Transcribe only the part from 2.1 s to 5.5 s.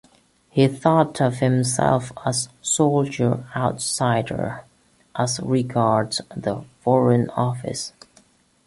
as a 'soldier-outsider', as